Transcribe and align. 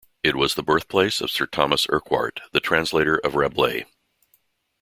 It 0.23 0.35
was 0.35 0.55
the 0.55 0.63
birthplace 0.63 1.21
of 1.21 1.29
Sir 1.29 1.45
Thomas 1.45 1.85
Urquhart, 1.87 2.39
the 2.53 2.59
translator 2.59 3.17
of 3.19 3.35
Rabelais. 3.35 3.85